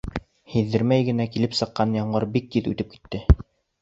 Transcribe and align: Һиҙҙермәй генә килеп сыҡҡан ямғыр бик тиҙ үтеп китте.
Һиҙҙермәй 0.53 1.03
генә 1.11 1.27
килеп 1.35 1.53
сыҡҡан 1.59 1.93
ямғыр 1.99 2.27
бик 2.39 2.49
тиҙ 2.57 2.71
үтеп 2.73 2.93
китте. 2.97 3.23